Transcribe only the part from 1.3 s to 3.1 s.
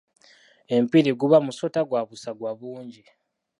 musota gwa busagwa bungi.